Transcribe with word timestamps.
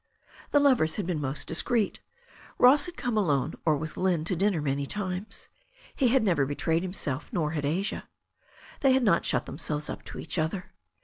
The 0.49 0.59
lovers 0.59 0.95
had 0.95 1.05
been 1.05 1.21
most 1.21 1.47
discreet. 1.47 1.99
Ross 2.57 2.87
had 2.87 2.97
come 2.97 3.15
alone 3.19 3.53
or 3.67 3.77
with 3.77 3.97
Lynne 3.97 4.25
to 4.25 4.35
dinner 4.35 4.59
many 4.59 4.87
times. 4.87 5.47
He 5.95 6.07
had 6.07 6.23
never 6.23 6.43
be 6.43 6.55
trayed 6.55 6.81
himself, 6.81 7.29
nor 7.31 7.51
had 7.51 7.65
Asia. 7.65 8.09
They 8.79 8.93
had 8.93 9.03
not 9.03 9.25
shut 9.25 9.45
them 9.45 9.59
selves 9.59 9.91
up 9.91 10.03
to 10.05 10.17
each 10.17 10.39
other. 10.39 10.71